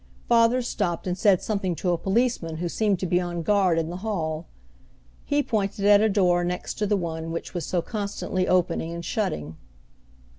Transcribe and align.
Father 0.27 0.63
stopped 0.63 1.05
and 1.05 1.15
said 1.15 1.43
something 1.43 1.75
to 1.75 1.91
a 1.91 1.97
policeman 1.99 2.57
who 2.57 2.67
seemed 2.67 2.97
to 2.97 3.05
be 3.05 3.21
on 3.21 3.43
guard 3.43 3.77
in 3.77 3.91
the 3.91 3.97
hall. 3.97 4.47
He 5.25 5.43
pointed 5.43 5.85
at 5.85 6.01
a 6.01 6.09
door 6.09 6.43
next 6.43 6.73
to 6.79 6.87
the 6.87 6.97
one 6.97 7.31
which 7.31 7.53
was 7.53 7.67
so 7.67 7.83
constantly 7.83 8.47
opening 8.47 8.91
and 8.91 9.05
shutting. 9.05 9.57